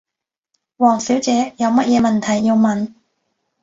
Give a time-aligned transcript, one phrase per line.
[0.77, 2.91] 王小姐，有乜嘢問題要問？